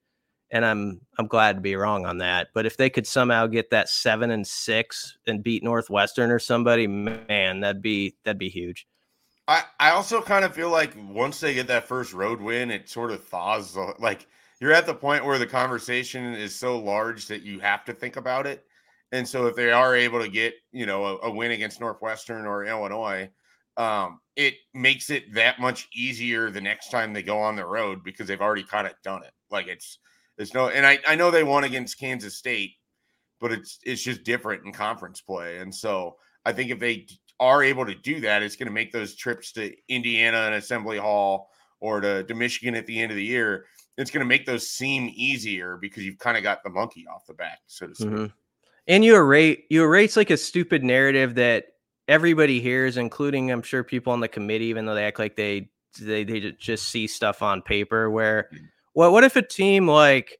[0.54, 2.48] and I'm I'm glad to be wrong on that.
[2.54, 6.86] But if they could somehow get that seven and six and beat Northwestern or somebody,
[6.86, 8.86] man, that'd be that'd be huge.
[9.48, 12.88] I I also kind of feel like once they get that first road win, it
[12.88, 13.76] sort of thaws.
[13.98, 14.28] Like
[14.60, 18.16] you're at the point where the conversation is so large that you have to think
[18.16, 18.64] about it.
[19.10, 22.46] And so if they are able to get you know a, a win against Northwestern
[22.46, 23.28] or Illinois,
[23.76, 28.02] um, it makes it that much easier the next time they go on the road
[28.02, 29.32] because they've already kind of done it.
[29.50, 29.98] Like it's
[30.36, 32.72] there's no, and I, I know they won against Kansas State,
[33.40, 35.58] but it's it's just different in conference play.
[35.58, 37.06] And so I think if they
[37.38, 40.98] are able to do that, it's going to make those trips to Indiana and Assembly
[40.98, 41.48] Hall
[41.80, 43.66] or to, to Michigan at the end of the year.
[43.96, 47.26] It's going to make those seem easier because you've kind of got the monkey off
[47.26, 48.08] the back, so to speak.
[48.08, 48.26] Mm-hmm.
[48.86, 51.66] And you erase you erase like a stupid narrative that
[52.08, 55.70] everybody hears, including I'm sure people on the committee, even though they act like they
[56.00, 58.58] they, they just see stuff on paper where mm.
[58.94, 60.38] What what if a team like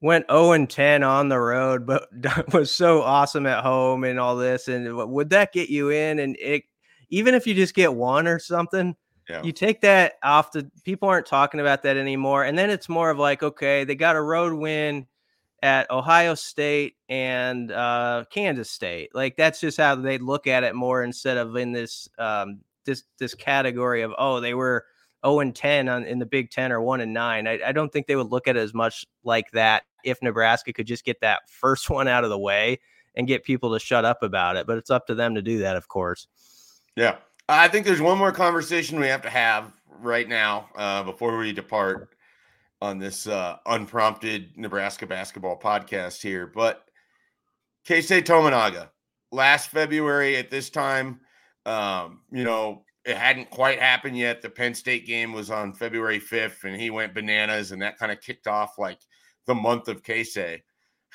[0.00, 2.08] went 0 and 10 on the road, but
[2.52, 4.68] was so awesome at home and all this?
[4.68, 6.18] And would that get you in?
[6.18, 6.64] And it,
[7.08, 8.96] even if you just get one or something,
[9.28, 9.42] yeah.
[9.42, 12.44] you take that off the people aren't talking about that anymore.
[12.44, 15.06] And then it's more of like, okay, they got a road win
[15.64, 19.14] at Ohio State and uh, Kansas State.
[19.14, 23.04] Like that's just how they look at it more instead of in this um, this
[23.18, 24.84] this category of oh they were
[25.24, 27.46] 0 and 10 on, in the Big Ten or 1 and 9.
[27.48, 30.70] I, I don't think they would look at it as much like that if Nebraska
[30.70, 32.78] could just get that first one out of the way
[33.14, 34.66] and get people to shut up about it.
[34.66, 36.26] But it's up to them to do that, of course.
[36.94, 37.16] Yeah.
[37.48, 41.54] I think there's one more conversation we have to have right now uh, before we
[41.54, 42.10] depart
[42.84, 46.46] on this uh, unprompted Nebraska basketball podcast here.
[46.46, 46.84] But
[47.88, 48.90] Keisei Tominaga,
[49.32, 51.20] last February at this time,
[51.66, 54.42] um, you know, it hadn't quite happened yet.
[54.42, 58.12] The Penn State game was on February 5th, and he went bananas, and that kind
[58.12, 58.98] of kicked off like
[59.46, 60.62] the month of Keisei.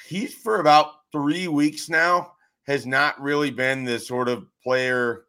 [0.08, 2.34] He's for about three weeks now,
[2.68, 5.26] has not really been the sort of player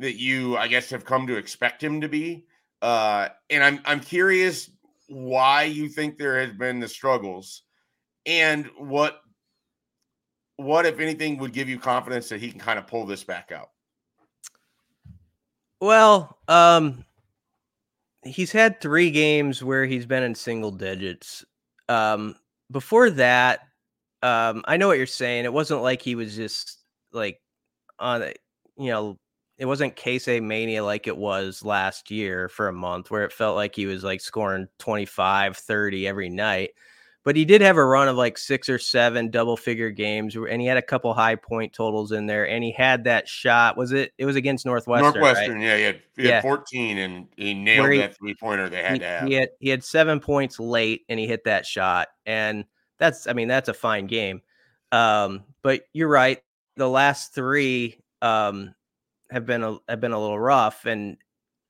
[0.00, 2.46] that you, I guess, have come to expect him to be.
[2.82, 4.70] Uh, and I'm I'm curious
[5.10, 7.62] why you think there has been the struggles
[8.26, 9.20] and what
[10.56, 13.50] what if anything would give you confidence that he can kind of pull this back
[13.50, 13.70] out
[15.80, 17.04] well, um,
[18.22, 21.44] he's had three games where he's been in single digits.
[21.88, 22.36] Um,
[22.70, 23.60] before that,
[24.22, 25.46] um, I know what you're saying.
[25.46, 26.78] It wasn't like he was just
[27.12, 27.40] like
[27.98, 28.22] on,
[28.76, 29.18] you know,
[29.60, 33.56] it wasn't Keisei mania like it was last year for a month where it felt
[33.56, 36.70] like he was like scoring 25, 30 every night.
[37.24, 40.62] But he did have a run of like six or seven double figure games and
[40.62, 43.76] he had a couple high point totals in there and he had that shot.
[43.76, 45.12] Was it it was against Northwestern?
[45.12, 45.62] Northwestern, right?
[45.62, 46.40] yeah, he had, he had yeah.
[46.40, 49.28] 14 and he nailed he, that three pointer they had he, to have.
[49.28, 52.08] He had he had seven points late and he hit that shot.
[52.24, 52.64] And
[52.96, 54.40] that's I mean, that's a fine game.
[54.90, 56.40] Um, but you're right.
[56.76, 58.74] The last three um
[59.30, 61.16] have been a have been a little rough, and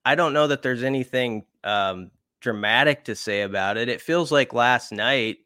[0.05, 3.89] I don't know that there's anything um, dramatic to say about it.
[3.89, 5.39] It feels like last night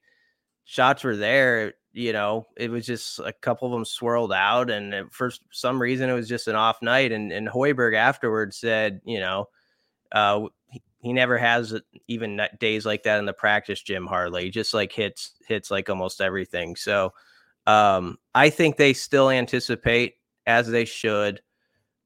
[0.64, 1.74] shots were there.
[1.92, 6.10] You know, it was just a couple of them swirled out, and for some reason,
[6.10, 7.12] it was just an off night.
[7.12, 9.48] And and Hoiberg afterwards said, you know,
[10.12, 14.06] uh, he, he never has even days like that in the practice gym.
[14.06, 16.74] Hardly, just like hits hits like almost everything.
[16.76, 17.12] So,
[17.66, 20.14] um, I think they still anticipate
[20.46, 21.40] as they should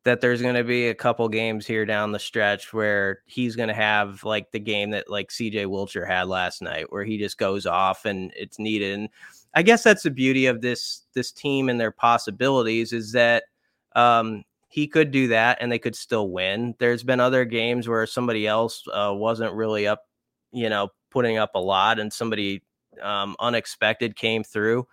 [0.09, 3.69] that there's going to be a couple games here down the stretch where he's going
[3.69, 7.37] to have like the game that like CJ Wilcher had last night where he just
[7.37, 9.09] goes off and it's needed and
[9.55, 13.45] I guess that's the beauty of this this team and their possibilities is that
[13.95, 16.75] um he could do that and they could still win.
[16.79, 20.03] There's been other games where somebody else uh, wasn't really up,
[20.53, 22.63] you know, putting up a lot and somebody
[23.03, 24.87] um, unexpected came through.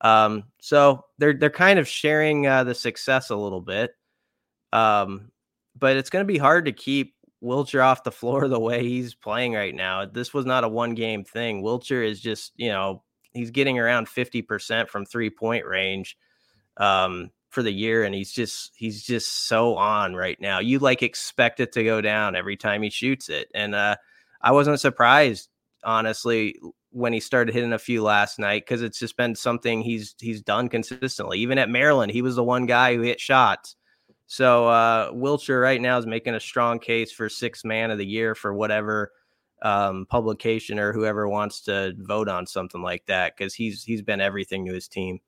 [0.00, 3.96] Um, so they're they're kind of sharing uh, the success a little bit.
[4.72, 5.30] Um,
[5.78, 9.14] but it's going to be hard to keep Wilcher off the floor the way he's
[9.14, 10.06] playing right now.
[10.06, 11.62] This was not a one game thing.
[11.62, 13.02] Wilcher is just, you know,
[13.32, 16.16] he's getting around 50% from three point range
[16.78, 18.04] um, for the year.
[18.04, 20.60] And he's just, he's just so on right now.
[20.60, 23.48] You like expect it to go down every time he shoots it.
[23.54, 23.96] And uh,
[24.40, 25.48] I wasn't surprised,
[25.84, 26.58] honestly,
[26.90, 30.40] when he started hitting a few last night because it's just been something he's he's
[30.40, 31.38] done consistently.
[31.40, 33.76] Even at Maryland, he was the one guy who hit shots
[34.26, 35.10] so uh,
[35.48, 39.12] right now is making a strong case for six man of the year for whatever
[39.62, 44.20] um, publication or whoever wants to vote on something like that because he's he's been
[44.20, 45.20] everything to his team.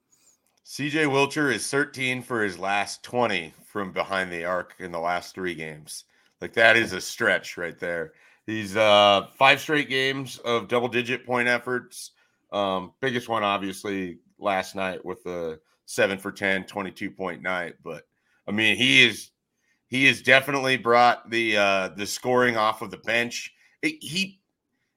[0.66, 5.34] CJ Wilcher is 13 for his last 20 from behind the arc in the last
[5.34, 6.04] three games.
[6.42, 8.12] Like that is a stretch right there.
[8.46, 12.12] He's uh five straight games of double digit point efforts.
[12.52, 18.02] Um, biggest one obviously last night with the seven for 10, 22 point night, but
[18.48, 19.30] I mean, he is
[19.88, 23.52] he has definitely brought the uh the scoring off of the bench.
[23.82, 24.40] It, he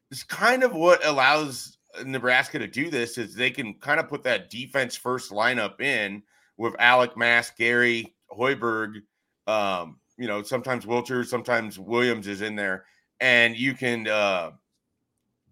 [0.10, 4.24] is kind of what allows Nebraska to do this is they can kind of put
[4.24, 6.24] that defense first lineup in
[6.58, 9.02] with Allick Mast, Gary Hoiberg,
[9.48, 12.86] um, you know, sometimes Wilcher, sometimes Williams is in there,
[13.20, 14.52] and you can uh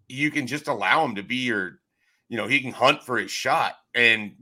[0.08, 1.80] you can just allow him to be your,
[2.30, 4.34] you know, he can hunt for his shot and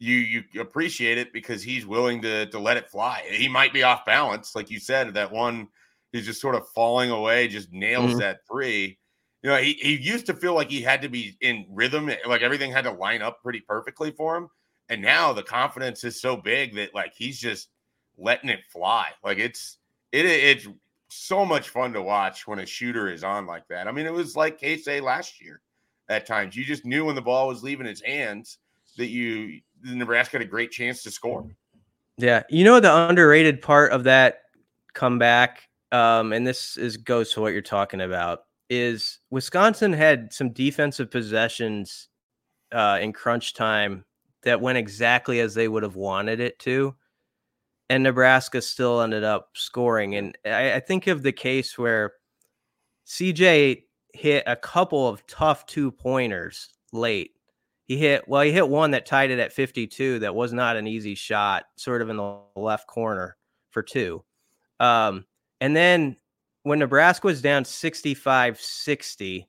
[0.00, 3.22] you you appreciate it because he's willing to to let it fly.
[3.30, 5.14] He might be off balance, like you said.
[5.14, 5.68] That one,
[6.12, 8.20] is just sort of falling away, just nails mm-hmm.
[8.20, 8.98] that three.
[9.42, 12.42] You know, he, he used to feel like he had to be in rhythm, like
[12.42, 14.48] everything had to line up pretty perfectly for him.
[14.88, 17.68] And now the confidence is so big that like he's just
[18.18, 19.08] letting it fly.
[19.24, 19.78] Like it's
[20.12, 20.66] it it's
[21.08, 23.88] so much fun to watch when a shooter is on like that.
[23.88, 25.60] I mean, it was like Keisei last year
[26.08, 26.56] at times.
[26.56, 28.58] You just knew when the ball was leaving his hands
[28.96, 31.46] that you Nebraska had a great chance to score.
[32.18, 34.42] Yeah, you know the underrated part of that
[34.94, 40.50] comeback, um, and this is goes to what you're talking about, is Wisconsin had some
[40.50, 42.08] defensive possessions
[42.72, 44.04] uh, in crunch time
[44.42, 46.94] that went exactly as they would have wanted it to,
[47.88, 50.16] and Nebraska still ended up scoring.
[50.16, 52.12] And I, I think of the case where
[53.06, 57.32] CJ hit a couple of tough two pointers late
[57.90, 60.86] he hit well he hit one that tied it at 52 that was not an
[60.86, 63.36] easy shot sort of in the left corner
[63.70, 64.22] for two.
[64.78, 65.24] Um,
[65.60, 66.14] and then
[66.62, 69.46] when nebraska was down 65-60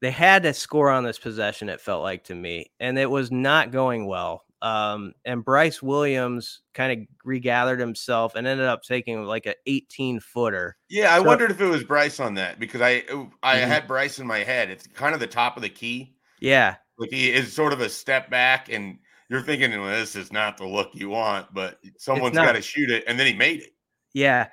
[0.00, 3.30] they had to score on this possession it felt like to me and it was
[3.30, 4.42] not going well.
[4.60, 10.18] Um, and brice williams kind of regathered himself and ended up taking like an 18
[10.18, 13.04] footer yeah i so, wondered if it was brice on that because i
[13.44, 13.68] i mm-hmm.
[13.68, 16.16] had brice in my head it's kind of the top of the key.
[16.40, 18.98] Yeah like he is sort of a step back, and
[19.28, 22.90] you're thinking, well, this is not the look you want, but someone's got to shoot
[22.90, 23.74] it, and then he made it.
[24.12, 24.48] Yeah.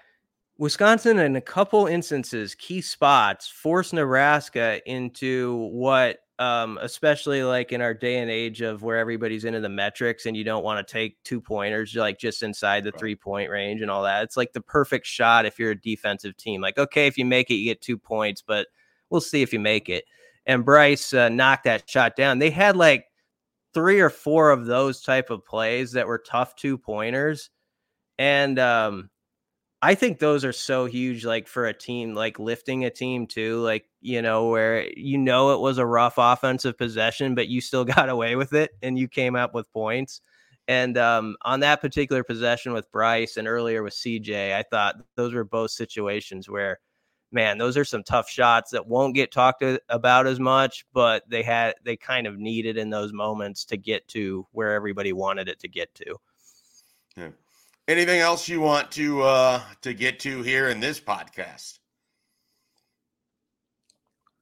[0.57, 7.81] Wisconsin, in a couple instances, key spots, forced Nebraska into what um, especially like in
[7.81, 10.89] our day and age of where everybody's into the metrics and you don't want to
[10.89, 14.23] take two pointers like just inside the three point range and all that.
[14.23, 16.61] It's like the perfect shot if you're a defensive team.
[16.61, 18.67] Like, okay, if you make it, you get two points, but
[19.09, 20.05] we'll see if you make it.
[20.49, 22.39] And Brice uh, knocked that shot down.
[22.39, 23.05] They had like
[23.75, 27.51] three or four of those type of plays that were tough two pointers.
[28.17, 29.11] And um,
[29.83, 33.59] I think those are so huge, like for a team, like lifting a team too,
[33.61, 37.85] like, you know, where you know it was a rough offensive possession, but you still
[37.95, 40.19] got away with it and you came up with points.
[40.67, 45.31] And um, on that particular possession with Brice and earlier with CJ, I thought those
[45.31, 46.79] were both situations where,
[47.31, 51.43] man, those are some tough shots that won't get talked about as much, but they
[51.43, 55.59] had, they kind of needed in those moments to get to where everybody wanted it
[55.59, 56.15] to get to.
[57.15, 57.29] Yeah.
[57.87, 61.79] Anything else you want to uh, to get to here in this podcast?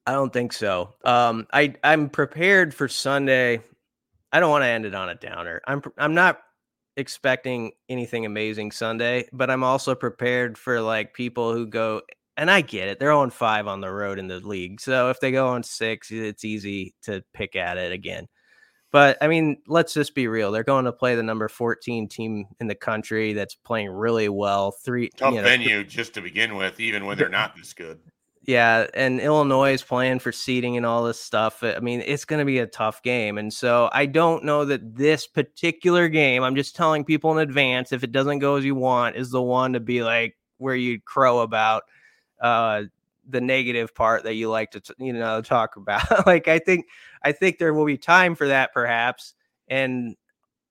[0.05, 0.95] I don't think so.
[1.05, 3.61] Um, I I'm prepared for Sunday.
[4.33, 5.61] I don't want to end it on a downer.
[5.65, 6.41] I'm I'm not
[6.97, 12.01] expecting anything amazing Sunday, but I'm also prepared for like people who go
[12.37, 12.99] and I get it.
[12.99, 14.79] They're on five on the road in the league.
[14.79, 18.27] So if they go on six, it's easy to pick at it again.
[18.91, 20.51] But I mean, let's just be real.
[20.51, 24.71] They're going to play the number 14 team in the country that's playing really well.
[24.71, 27.99] Three tough you know, venue just to begin with, even when they're not this good.
[28.43, 31.61] Yeah, and Illinois is playing for seeding and all this stuff.
[31.63, 33.37] I mean, it's going to be a tough game.
[33.37, 37.91] And so I don't know that this particular game, I'm just telling people in advance,
[37.91, 41.01] if it doesn't go as you want, is the one to be like where you
[41.01, 41.83] crow about
[42.41, 42.83] uh,
[43.29, 46.03] the negative part that you like to you know talk about.
[46.25, 46.85] Like i think
[47.23, 49.33] i think there will be time for that perhaps
[49.67, 50.15] and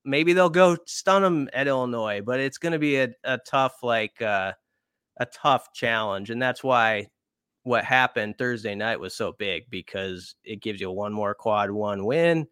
[0.05, 3.83] maybe they'll go stun them at illinois but it's going to be a, a tough
[3.83, 4.53] like uh,
[5.19, 7.07] a tough challenge and that's why
[7.64, 12.05] what happened thursday night was so big because it gives you one more quad one
[12.05, 12.47] win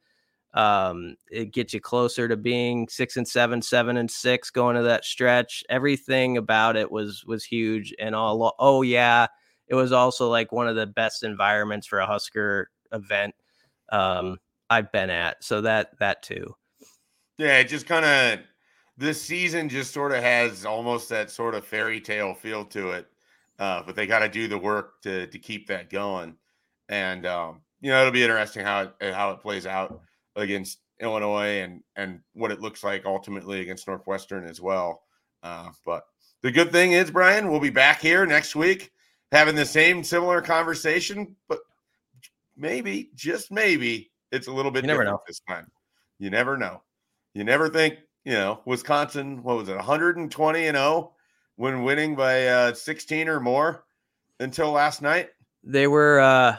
[0.54, 4.82] um, it gets you closer to being six and seven, seven and six going to
[4.82, 5.64] that stretch.
[5.68, 8.54] Everything about it was was huge, and all.
[8.58, 9.26] Oh yeah,
[9.66, 13.34] it was also like one of the best environments for a Husker event
[13.90, 14.38] um,
[14.70, 15.42] I've been at.
[15.42, 16.54] So that that too.
[17.36, 18.46] Yeah, it just kind of
[18.96, 23.08] this season just sort of has almost that sort of fairy tale feel to it.
[23.58, 26.36] Uh, but they got to do the work to to keep that going,
[26.88, 30.00] and um, you know it'll be interesting how it how it plays out
[30.36, 35.02] against Illinois and and what it looks like ultimately against Northwestern as well.
[35.42, 36.04] Uh, but
[36.42, 38.92] the good thing is, Brian, we'll be back here next week
[39.34, 41.58] having the same similar conversation, but
[42.56, 45.20] maybe, just maybe, it's a little bit different know.
[45.26, 45.70] this time.
[46.18, 46.82] You never know.
[47.34, 51.12] You never think, you know, Wisconsin, what was it, 120 and 0
[51.56, 53.84] when winning by uh, 16 or more
[54.38, 55.30] until last night?
[55.64, 56.56] They were uh,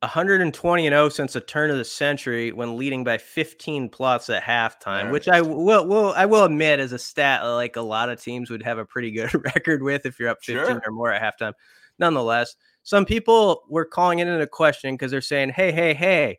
[0.00, 4.42] 120 and 0 since the turn of the century when leading by 15 plus at
[4.42, 8.22] halftime, which I will, will I will admit is a stat like a lot of
[8.22, 10.82] teams would have a pretty good record with if you're up 15 sure.
[10.84, 11.54] or more at halftime
[11.98, 16.38] nonetheless, some people were calling it into question because they're saying, hey, hey, hey,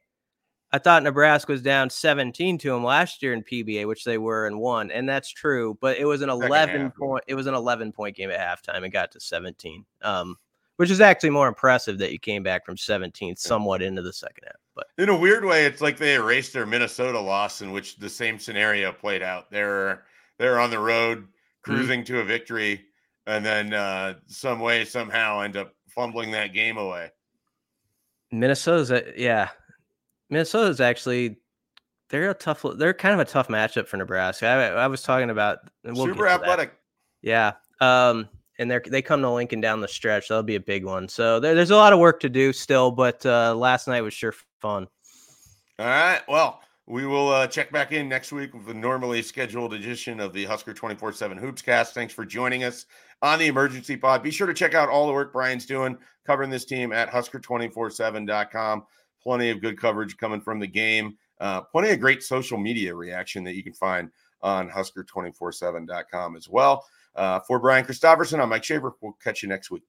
[0.71, 4.47] I thought Nebraska was down 17 to them last year in PBA, which they were
[4.47, 5.77] and won, and that's true.
[5.79, 7.23] But it was an 11 point.
[7.27, 10.35] It was an 11 point game at halftime and got to 17, um,
[10.77, 14.45] which is actually more impressive that you came back from 17 somewhat into the second
[14.45, 14.55] half.
[14.75, 18.09] But in a weird way, it's like they erased their Minnesota loss, in which the
[18.09, 19.51] same scenario played out.
[19.51, 20.03] They're
[20.37, 21.73] they're on the road mm-hmm.
[21.73, 22.13] cruising mm-hmm.
[22.13, 22.85] to a victory
[23.27, 27.11] and then uh, some way somehow end up fumbling that game away.
[28.31, 29.49] Minnesota's a, yeah,
[30.29, 31.37] Minnesota's actually
[32.09, 34.47] they're a tough they're kind of a tough matchup for Nebraska.
[34.47, 36.73] I, I was talking about we'll super athletic.
[37.21, 37.53] Yeah.
[37.81, 38.29] Um
[38.59, 40.29] and they they come to Lincoln down the stretch.
[40.29, 41.07] That'll be a big one.
[41.07, 44.13] So there, there's a lot of work to do still, but uh, last night was
[44.13, 44.87] sure fun.
[45.79, 46.21] All right.
[46.27, 50.33] Well, we will uh, check back in next week with the normally scheduled edition of
[50.33, 51.89] the Husker 24 7 Hoopscast.
[51.89, 52.85] Thanks for joining us
[53.21, 54.23] on the emergency pod.
[54.23, 58.83] Be sure to check out all the work Brian's doing covering this team at husker247.com.
[59.21, 61.17] Plenty of good coverage coming from the game.
[61.39, 64.09] Uh, plenty of great social media reaction that you can find
[64.41, 66.85] on husker247.com as well.
[67.17, 68.93] Uh, for Brian Christopherson, I'm Mike Schaefer.
[69.01, 69.83] We'll catch you next week.